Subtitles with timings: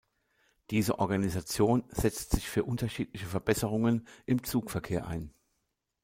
[0.71, 5.31] Diese Organisation setzt sich für unterschiedliche Verbesserungen im Zugverkehr ein.